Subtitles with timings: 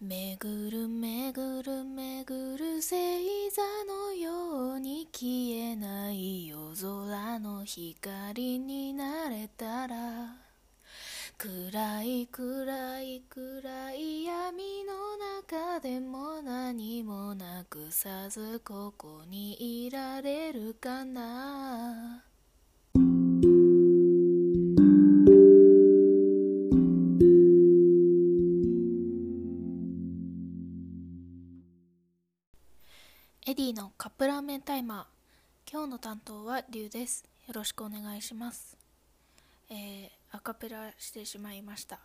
[0.00, 10.36] めぐるめぐるめぐる星座のように消えない夜空の光になれたら
[11.36, 22.22] 暗い暗い暗い闇の中でも何もなくさずここにいられるかな。
[33.48, 35.72] エディのカップラーメンタイマー。
[35.72, 37.24] 今日の担当はリュウです。
[37.46, 38.76] よろしくお願いします。
[39.70, 41.98] えー、アカペラしてしまいました、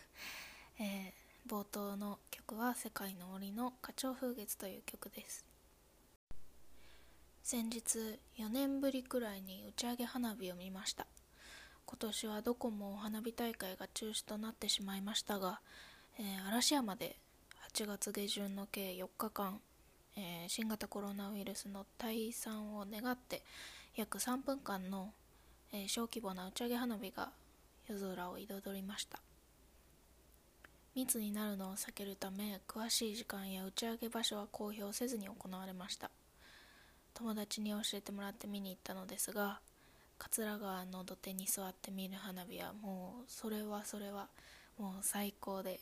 [0.78, 5.46] えー、冒頭の曲は「世界の森の花鳥風月」という曲です。
[7.42, 11.06] 先日4年ぶりくらいに打ち上げ花火を見ました。
[11.86, 15.62] 今年はどこも花火大会が中止となってしまいましたが、
[16.18, 17.18] えー、嵐山で
[17.72, 19.62] 8月下旬の計4日間
[20.16, 23.42] えー、新型コロナウイルスの退散を願って
[23.94, 25.12] 約3分間の、
[25.72, 27.30] えー、小規模な打ち上げ花火が
[27.88, 29.20] 夜空を彩りました。
[30.94, 36.10] 密になるのを避けるため詳しい時間や打ち上げ場所は公表せずに行われました。
[37.12, 39.60] 友達に教えてもらって見に行ったのですが
[40.18, 44.28] 桂川の土手に座って見る花火はもうそれはそれは
[44.78, 45.80] もう最高で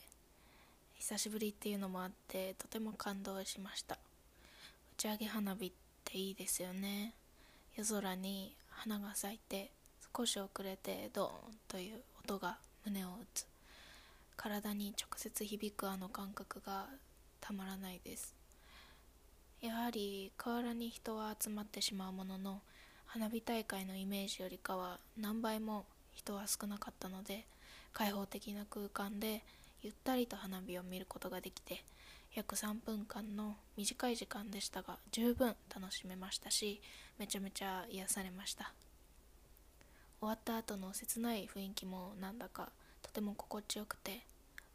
[0.93, 3.97] 久しぶりっていうのもあってとても感動しました。
[5.05, 5.71] ち上げ花火っ
[6.03, 7.13] ていいですよね。
[7.75, 9.69] 夜空に花が咲いて
[10.17, 11.31] 少し遅れてドーン
[11.67, 13.45] という音が胸を打つ。
[14.35, 16.87] 体に直接響くあの感覚が
[17.39, 18.33] たまらないです。
[19.61, 22.61] やはり河原に人は集まってしまうものの
[23.05, 27.45] 花火大会のイメージよりかは何倍も人は少なかったので
[27.93, 29.43] 開放的な空間で
[29.83, 31.83] ゆったりと花火を見ることができて
[32.35, 36.81] 約3分間の短い時間でしたが十分楽しめましたし
[37.17, 38.73] めちゃめちゃ癒されました。
[40.19, 42.69] 終わった後の切ない雰囲気もなんだか
[43.01, 44.21] とても心地よくて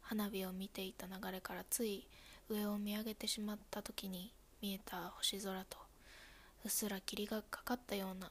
[0.03, 2.06] 花火を見ていた流れからつい
[2.48, 4.32] 上を見上げてしまった時に
[4.62, 5.77] 見えた星空と
[6.65, 8.31] うっすら霧がかかったような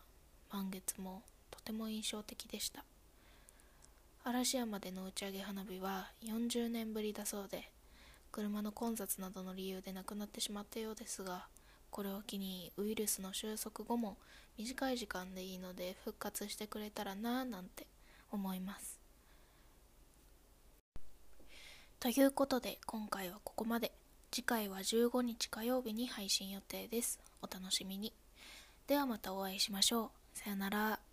[0.51, 2.84] 満月もとても印象的でした。
[4.23, 7.69] 嵐山での打ち上げ花火は40年ぶりだそうで
[8.31, 11.47] 車の混雑などの理由で亡くなってしまったようですが
[11.90, 14.17] これを機にウイルスの収束後も
[14.57, 17.88] 短い時間でいいので復活してくれたらなぁなんて
[18.31, 19.00] 思います。
[22.00, 23.91] ということで今回はここまで。
[24.31, 27.19] 次回は15日火曜日に配信予定です。
[27.41, 28.13] お楽しみに。
[28.88, 30.09] ではまたお会いしましょう。
[30.38, 31.09] さよなら。